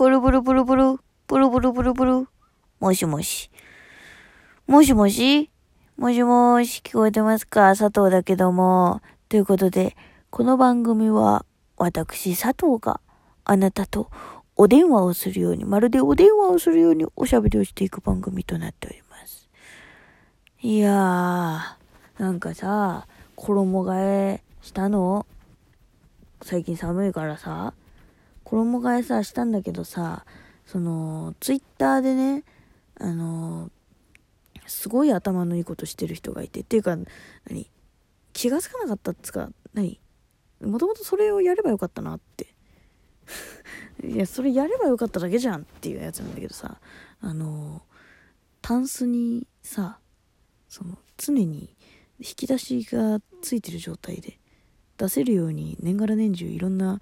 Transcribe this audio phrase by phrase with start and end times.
[0.00, 2.26] ブルブルブルブル、ブルブルブルブル。
[2.80, 3.50] もしもし。
[4.66, 5.50] もしもし？
[5.98, 7.76] もしもし、聞こえてますか？
[7.76, 9.02] 佐藤だけども。
[9.28, 9.98] ということで、
[10.30, 11.44] この番組は、
[11.76, 13.02] 私佐藤が
[13.44, 14.10] あなたと
[14.56, 19.50] お電話をするように、まるでお電話をするようにおしゃべりをしていく番組となっております。
[20.62, 23.06] いやー、なんかさ、
[23.36, 25.26] 衣替えしたの？
[26.40, 27.74] 最近寒いからさ、
[28.50, 30.24] 衣替えさ、したんだけどさ、
[30.66, 32.44] その、ツイッターでね、
[32.98, 33.70] あの、
[34.66, 36.96] すごい頭のいいことしてる人がいて、っていうか、
[37.48, 37.70] 何
[38.32, 40.00] 気がつかなかったっつか、何
[40.60, 42.54] もともとそれをやればよかったなって。
[44.04, 46.80] いや、それやればよかっただけじゃんっていうやつなんだけどさ、
[47.20, 47.82] あの、
[48.60, 50.00] タンスにさ、
[50.68, 51.76] その、常に
[52.18, 54.38] 引き出しがついてる状態で
[54.98, 57.00] 出せるように年がら年中いろんな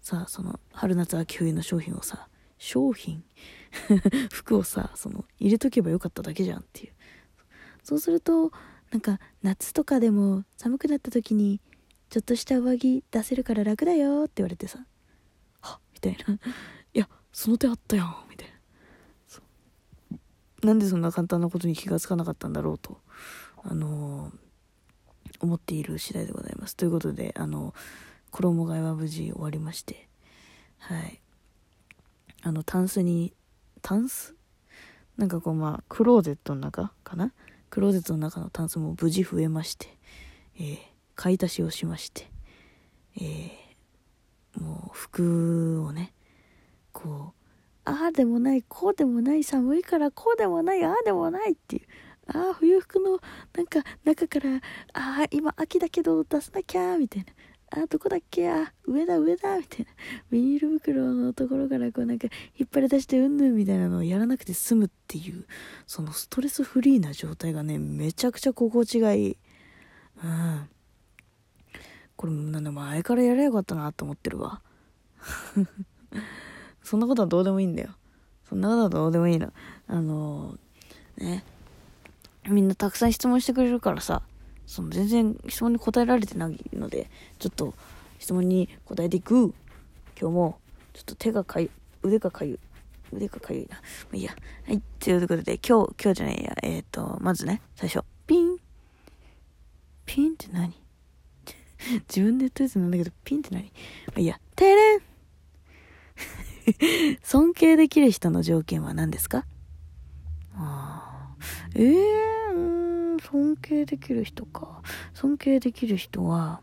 [0.00, 3.24] さその春夏秋冬の商品をさ商品？
[4.32, 6.92] 服をさその入れとけばよかっただけじゃんっていう。
[7.82, 8.52] そうすると
[8.90, 11.60] なんか夏とかでも寒くなった時に
[12.10, 14.84] ちょっとした上着出せるから楽だよって言われてさ
[15.60, 16.34] はっみたいな。
[16.34, 16.38] い
[16.98, 18.54] やその手あったよみたいな。
[20.62, 23.00] なんでそんな簡単なことに気がつかなかったんだろうと
[23.62, 24.32] あのー、
[25.40, 26.76] 思っている次第でございます。
[26.76, 27.72] ということであの
[28.30, 30.08] 衣替えは無事終わりまして
[30.78, 31.20] はい。
[32.42, 33.34] あのタンスに
[33.82, 34.34] タンス？
[35.18, 37.32] なんかこうまあクローゼットの中かな？
[37.68, 39.88] クローゼットの中のタンスも無事増えまして、
[40.58, 40.78] えー、
[41.14, 42.30] 買い足しをしまして、
[43.20, 46.14] えー、もう服をね
[46.92, 51.82] こうああでもないこうでもない寒いからこうでもないああでもないっていう
[52.28, 53.18] ああ冬服の
[53.54, 54.56] なんか中から
[54.94, 57.32] ああ今秋だけど出さなきゃみたいな。
[57.72, 58.50] あ、どこだっけ？
[58.50, 59.92] あ、上だ上だみたいな。
[60.30, 62.26] ビニール袋のところからこうなんか
[62.58, 65.46] 引っ張り出してうんぬんみたいなのをやらなくて済むっていう、
[65.86, 69.36] そのストレスフリーな状態がね、めちゃくちゃ心地がいい。
[70.24, 70.68] うん。
[72.16, 74.60] これなんだ前からやればよかったなと思ってるわ。
[76.82, 77.94] そんなことはどうでもいいんだよ。
[78.48, 79.52] そんなことはどうでもいいの。
[79.86, 81.44] あのー、ね。
[82.48, 84.22] みんなたくさん質問してくれるからさ、
[84.70, 87.10] その全然質問に答えられてないので、
[87.40, 87.74] ちょっと
[88.20, 89.52] 質問に答えていく。
[90.18, 90.60] 今日も、
[90.92, 91.72] ちょっと手がかゆ、
[92.04, 92.60] 腕がかゆ、
[93.12, 93.74] 腕がかゆいな。
[93.78, 93.82] ま
[94.12, 94.36] あ、いいや。
[94.68, 94.80] はい。
[95.00, 96.56] ということで、今日、今日じゃないや。
[96.62, 98.58] えっ、ー、と、まずね、最初、ピン。
[100.06, 100.72] ピンって何？
[102.08, 103.64] 自分で言ったやつなんだけど、ピンって何？
[103.64, 103.70] ま
[104.18, 104.38] あ、いいや。
[104.54, 105.00] てれん
[107.24, 109.46] 尊敬できる人の条件は何ですか？
[110.54, 111.36] ああ。
[111.74, 112.29] ええー、
[113.30, 114.82] 尊敬できる人か。
[115.14, 116.60] 尊敬できる人は、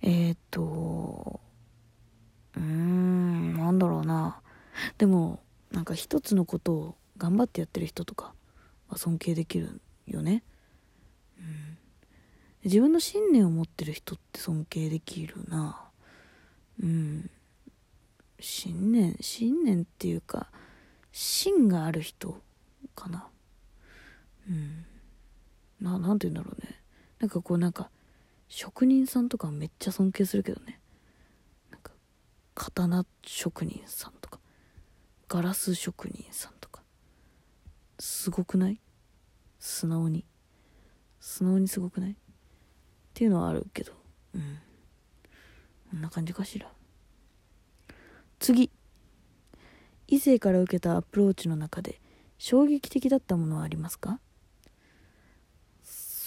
[0.00, 1.40] えー、っと、
[2.56, 4.40] うーん、なんだろうな。
[4.96, 8.32] でも、なんか一つのことを頑張ってやってる人とか
[8.88, 10.42] は尊敬できるよね。
[11.38, 11.78] うん。
[12.64, 15.90] 自分の信念を持ってる人って尊敬できるな。
[16.82, 17.30] うん。
[18.40, 20.50] 信念、信念っていうか、
[21.12, 22.40] 芯がある人
[22.94, 23.26] かな。
[24.48, 24.86] うん。
[25.80, 26.82] な、なんて言うんだろうね。
[27.18, 27.90] なんかこうなんか、
[28.48, 30.80] 職人さんとかめっちゃ尊敬するけどね。
[31.70, 31.92] なんか、
[32.54, 34.40] 刀職人さんとか、
[35.28, 36.82] ガラス職人さんとか、
[37.98, 38.80] すごくない？
[39.58, 40.24] 素直に。
[41.20, 42.12] 素直にすごくない？
[42.12, 42.14] っ
[43.14, 43.92] ていうのはあるけど、
[44.34, 44.58] うん。
[45.90, 46.72] こんな感じかしら。
[48.38, 48.70] 次。
[50.08, 52.00] 異性から受けたアプローチの中で
[52.38, 54.18] 衝撃的だったものはありますか？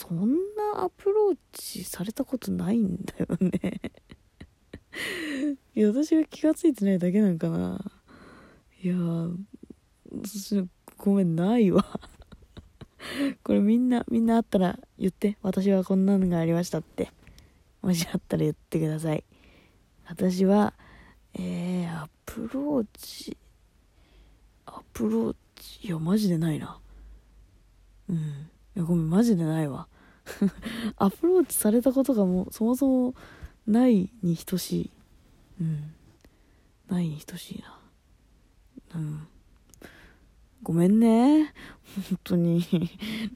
[0.08, 0.34] そん
[0.76, 3.80] なアプローチされたことないんだよね。
[5.74, 7.80] いや私が気が付いてないだけなんかな。
[8.82, 8.96] いや
[10.98, 11.86] ごめんないわ。
[13.44, 15.38] これみんなみんなあったら言って。
[15.42, 17.10] 私はこんなのがありましたって。
[17.82, 19.24] もしあったら言ってください。
[20.06, 20.74] 私は
[21.36, 23.38] えー、アプローチ
[24.66, 25.88] アプローチ。
[25.88, 26.78] いやマジでないな。
[28.10, 28.18] うん。
[28.18, 28.20] い
[28.76, 29.88] やごめんマジでないわ。
[30.98, 33.16] アプローチされたことがもうそもそも
[33.68, 34.92] ないに等しい。
[35.62, 35.94] うん。
[36.90, 37.80] ないに等しいな。
[38.96, 39.28] うん。
[40.62, 41.54] ごめんね。
[42.10, 42.64] 本当に。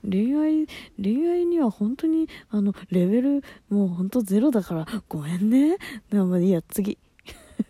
[0.09, 0.67] 恋愛
[1.01, 4.85] 恋愛には本当にあのレベルもう本当ゼロだから。
[5.09, 5.77] ごめんね。
[6.09, 6.97] でもいいや次。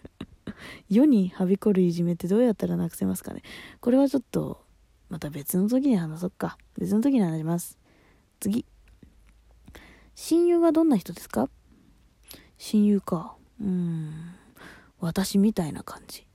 [0.89, 3.41] 世にはびこるいじめってどうやったらなくせますかね。
[3.81, 4.63] これはちょっと
[5.09, 6.57] また別の時に話そっか。
[6.77, 7.77] 別の時に話します。
[8.39, 8.65] 次。
[10.19, 11.47] 親友はどんな人ですか？
[12.57, 13.35] 親友か。
[13.61, 14.33] うん。
[14.99, 16.25] 私みたいな感じ。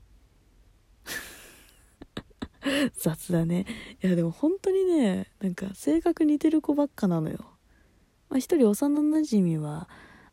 [2.95, 3.67] 雑だね
[4.01, 7.39] いやでも本当にねなんか性格似てる子ばっかなのよ
[8.29, 9.89] まあ一人幼なじみは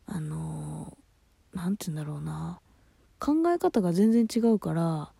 [0.06, 0.96] あの
[1.52, 2.60] 何、て言うんだろうな
[3.18, 5.12] 考え方が全然違うから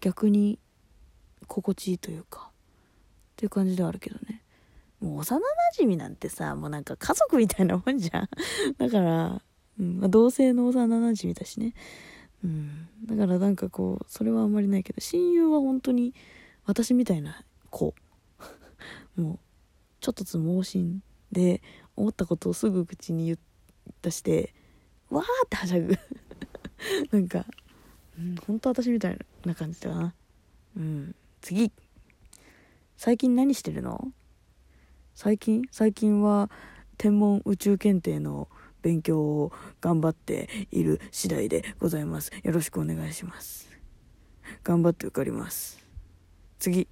[0.00, 0.60] 逆に
[1.48, 2.52] 心地いいというかっ
[3.34, 4.44] ていう感じではあるけどね
[5.00, 8.28] もう幼なじみなんてさもうなんか家族みたいなもんじゃん。
[8.78, 9.42] だから
[9.78, 11.74] うんまあ、同性の幼なじみだしね、
[12.42, 16.14] うん、だからなんかこうそれはあんまりないけど親友は本当に
[16.64, 17.94] 私みたいな子。
[19.16, 19.38] もう
[20.00, 21.62] ちょっとつ盲信で
[21.94, 23.38] 思ったことをすぐ口に言っ
[24.02, 24.54] 出して
[25.10, 25.96] わーってはしゃぐ。
[27.10, 27.46] なんか、
[28.18, 30.14] うん、本当私みたいな感じだな。
[30.76, 31.14] うん。
[31.40, 31.72] 次。
[32.96, 34.12] 最近何してるの？
[35.16, 36.50] 最近最近は
[36.98, 38.48] 天文宇宙検定の
[38.82, 42.30] 勉強を頑張っている次第でございます。
[42.42, 43.66] よろしくお願いします。
[44.62, 45.82] 頑張って受かります。
[46.58, 46.86] 次。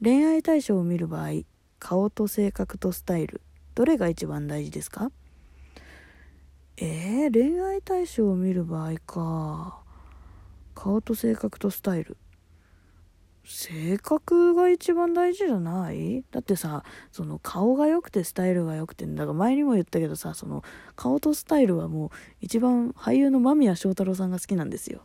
[0.00, 1.42] 恋愛対象を見る場合、
[1.80, 3.40] 顔と性格とスタイル、
[3.74, 5.10] どれが一番大事ですか？
[6.76, 9.82] えー、恋愛対象を見る場合か。
[10.76, 12.16] 顔と性格とスタイル。
[13.44, 16.24] 性格が一番大事じゃない？
[16.30, 20.62] だってさその顔が良くてスタイルが良くてだから前にも言ったけどさその
[20.94, 22.10] 顔とスタイルはもう
[22.40, 25.02] 一番俳優の間宮祥太朗さんが好きなんですよ。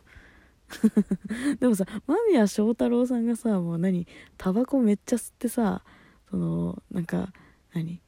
[1.60, 4.06] でもさ間宮祥太朗さんがさもう何
[4.36, 5.82] タバコめっちゃ吸ってさ
[6.30, 7.32] そのなんか
[7.72, 8.00] 何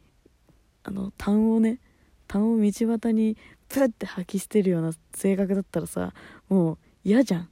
[0.84, 1.80] あの痰をね
[2.26, 3.36] 痰を道端に
[3.68, 6.12] プッて吐き捨てるような性格だったらさ
[6.48, 7.48] もう嫌じゃん。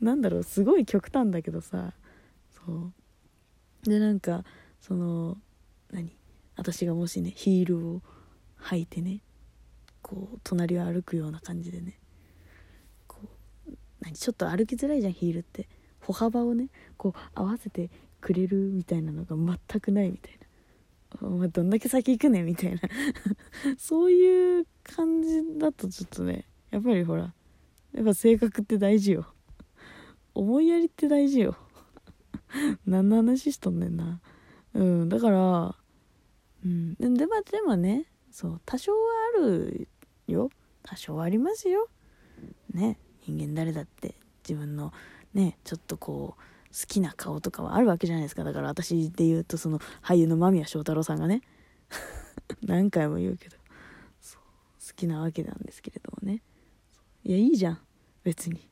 [0.00, 1.92] なんだろうすごい極端だけどさ。
[2.50, 2.92] そう。
[3.84, 4.44] でなんか
[4.80, 5.36] その
[5.90, 6.16] 何？
[6.56, 8.02] 私がもしねヒールを
[8.60, 9.20] 履いてね
[10.02, 11.98] こう隣を歩くような感じでね
[13.06, 13.18] こ
[13.68, 14.14] う何？
[14.14, 15.68] ちょっと歩きづらいじゃんヒールって。
[16.00, 17.90] 歩幅をねこう合わせて
[18.22, 20.38] くれるみたいなのが全くないみたい
[21.20, 21.28] な。
[21.28, 22.80] お前どんだけ先行くねみたいな。
[23.76, 27.34] そういう感じだとちょっとねやっぱりほら
[27.92, 29.26] やっぱ性格って大事よ。
[30.38, 31.56] 思いやりって大事よ。
[32.86, 34.20] 何の話しとんねんな。
[34.72, 35.74] うんだから
[36.64, 38.98] うんでもでもねそう多少は
[39.36, 39.88] ある
[40.28, 40.50] よ。
[40.84, 41.88] 多少はありますよ。
[42.72, 44.14] ね人間誰だって。
[44.48, 44.92] 自分の
[45.34, 48.44] ねちょっとこう好きな顔とかはあるわけじゃないですか。
[48.44, 51.42] だから私で言うとその俳優の間宮祥太朗さんがね。
[52.62, 53.56] 何回も言うけど。
[54.88, 56.42] 好きなわけなんですけれどもね。
[57.24, 57.80] いやいいじゃん。
[58.22, 58.67] 別に。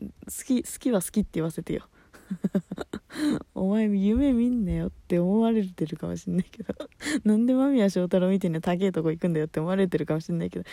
[0.00, 0.08] 好
[0.44, 1.88] き好きは好きって言わせてよ。
[3.54, 6.74] お前夢見んなよって思われてるかもしんないけど。
[7.24, 10.64] なんで間宮祥太朗みたいな高えとこ行くんだよって思われてるかもしんないけど。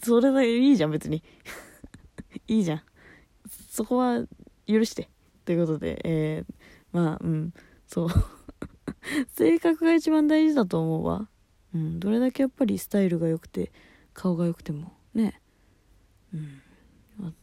[0.00, 1.22] それでいいじゃん別に。
[2.46, 2.82] いいじゃん。
[3.48, 4.24] そこは
[4.66, 5.10] 許して。
[5.44, 6.54] ということでえー、
[6.92, 7.52] まあうん。
[7.86, 8.08] そう。
[9.28, 11.28] 性格が一番大事だと思うわ。
[11.74, 12.00] うん。
[12.00, 13.72] どれだけやっぱりスタイルが良くて
[14.14, 14.92] 顔が良くても。
[15.14, 15.40] ね。
[16.32, 16.62] うん。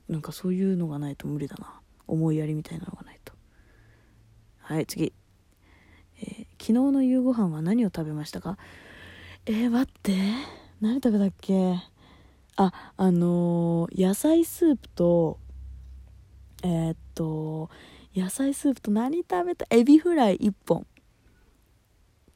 [0.10, 1.80] なんかそういうのがないと無理だな。
[2.08, 3.34] 思いやりみたいなのがないと。
[4.60, 5.14] はい次、
[6.22, 8.58] えー、昨日の夕ご飯は何を食べましたか？
[9.46, 10.16] えー、待って。
[10.82, 11.76] 何食べたっけ？
[12.56, 15.40] ああのー、野菜スープと
[16.64, 17.70] えー、っと
[18.16, 19.66] 野菜スープと何食べた？
[19.70, 20.88] エビフライ1本。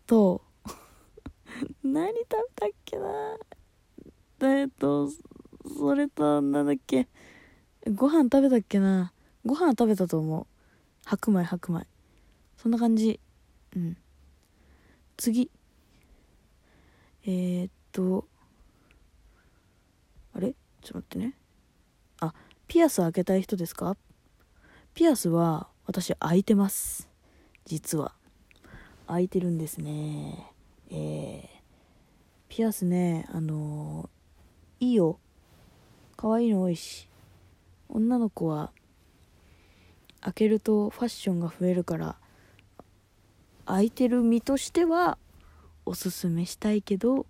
[0.05, 0.41] と
[1.83, 2.25] 何食べ
[2.55, 3.37] たっけな？
[4.41, 5.09] えっと
[5.77, 7.07] それとなんだっけ？
[7.89, 9.11] ご飯食べたっけな？
[9.43, 10.45] ご飯食べたと思う。
[11.03, 11.87] 白米白米。
[12.57, 13.19] そんな感じ。
[13.75, 13.97] うん。
[15.17, 15.49] 次。
[17.23, 18.27] えー、っと。
[20.35, 20.53] あれ？
[20.81, 21.33] ちょっと待ってね。
[22.19, 22.33] あ
[22.67, 23.97] ピアス開けたい人ですか？
[24.93, 27.09] ピアスは私開いてます。
[27.65, 28.13] 実は。
[29.07, 30.53] 開いてるんですね。
[30.91, 31.47] えー、
[32.47, 35.19] ピアスねあのー、いいよ。
[36.15, 37.07] 可愛いの多いし。
[37.91, 38.71] 女の子は
[40.21, 42.15] 開けるとファッションが増えるから
[43.65, 45.17] 開いてる身としては
[45.85, 47.25] おすすめしたいけど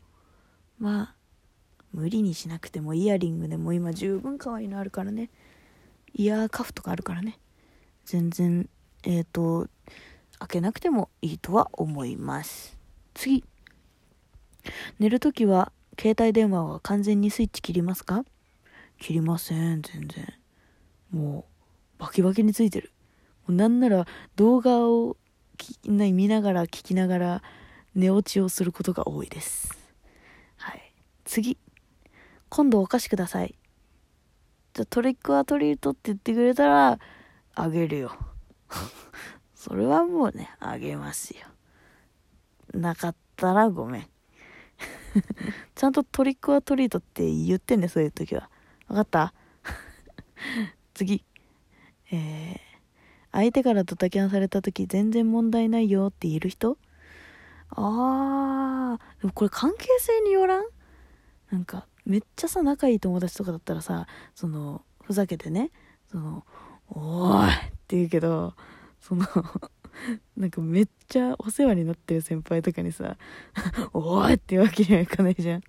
[0.80, 1.15] まあ
[1.94, 5.30] 無理にしなくてもイヤリングでも今十分可愛いのあるからね。
[6.13, 7.38] イヤーカフとかあるからね。
[8.06, 8.70] 全然
[9.03, 9.68] えっ、ー、と
[10.39, 12.77] 開けなくてもいいとは思います。
[13.13, 13.44] 次。
[15.00, 18.24] 寝るときは携帯電話は完全にスイッチ切りますか？
[19.00, 20.40] 切りません全然。
[21.12, 21.46] も
[21.98, 22.91] うバキバキについてる
[23.48, 25.18] もうなんなら動画を
[25.86, 27.44] 見ながら聞きながら
[27.94, 29.77] 寝落ちをすることが多いです
[30.58, 30.94] はい
[31.25, 31.58] 次
[32.50, 33.56] 今度お菓子ください
[34.74, 36.98] じゃトリックアトリートって言ってくれたら
[37.56, 38.15] あげるよ。
[39.53, 41.46] それはもうね、あげますよ。
[42.74, 44.10] なかったらごめん。
[45.75, 48.50] ちゃんとトリックはトリートって言ってんね、そういう時は。
[48.88, 49.34] わかった？
[51.01, 51.25] 次。
[52.12, 52.58] えー、
[53.31, 56.77] 相手からドタキャンされた時全然問題ないよって言える人？
[57.72, 60.65] あー、でもこれ関係性によらん？
[61.50, 64.05] なんか、めっちゃさ、仲いい友達とかだったらさ、
[64.36, 65.72] その、ふざけてね、
[66.12, 66.46] その、
[66.89, 68.53] おーいって言うけど、
[69.00, 69.25] その
[70.38, 73.17] なんかめっちゃお世話になってる先輩とかにさ、
[73.93, 75.63] おーいっていうわけにはいかないじゃん。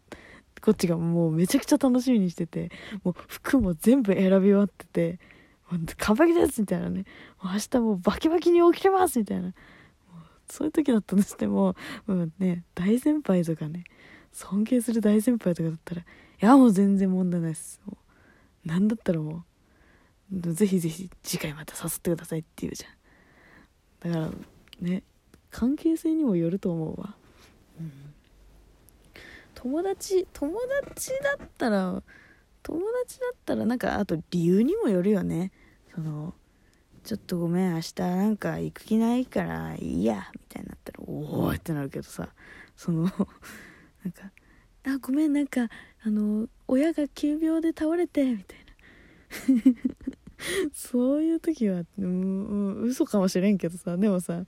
[0.62, 2.71] こっちがもうめちゃくちゃ楽しみにしてて、
[3.04, 5.19] もう服も全部選び終わってて、
[5.97, 7.04] 完璧ですみたいなね。
[7.42, 9.52] 明日もうバキバキに起きれますみたいな。
[10.49, 11.75] そういう時だったとしても、
[12.07, 13.85] もうね、大先輩とかね、
[14.33, 16.04] 尊敬する大先輩とかだったら、い
[16.40, 17.81] やもう全然問題ないです。
[17.87, 17.97] も
[18.64, 19.45] うなんだったらも
[20.33, 24.12] う、ぜひぜひ次回また誘ってくださいって言うじゃん。
[24.12, 25.02] だからね、
[25.50, 27.16] 関係性にもよると思うわ。
[27.81, 28.12] うん、
[29.62, 32.02] 友達、友達だったら、
[32.64, 35.52] 友達だったらなんかあと理由にもよるよね。
[35.95, 36.35] その、
[37.04, 42.28] ちょっとごめん、明日なんか行く気ないからいいや、みたいになったら、おおってなるけどさ、
[42.75, 43.02] その
[44.02, 44.33] なんか、
[44.85, 45.69] あ、ごめん、なんか、
[46.02, 48.59] あの、親が急病で倒れて、みたい
[49.62, 49.75] な。
[50.75, 54.45] そういう時は、うん、嘘かもしれんけどさ、でもさ、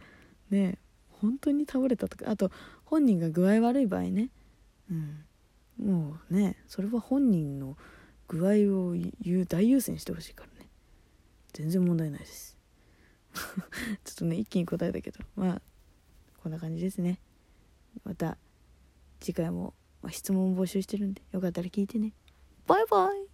[0.50, 2.50] ね本当に倒れたとか、あと、
[2.84, 4.30] 本人が具合悪い場合ね、
[4.90, 5.24] うん、
[5.78, 7.76] もうね、それは本人の
[8.28, 10.68] 具合を言う大優先してほしいからね。
[11.52, 12.56] 全然問題ないです。
[14.04, 15.62] ちょっとね、一気に答えたけど、まあ、
[16.42, 17.20] こんな感じですね。
[18.04, 18.38] また、
[19.20, 19.74] 次回も
[20.10, 22.12] 質問募集してるんでよかったら聞いてね
[22.66, 23.33] バイバイ